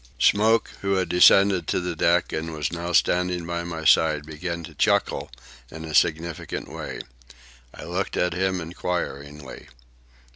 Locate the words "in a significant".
5.69-6.67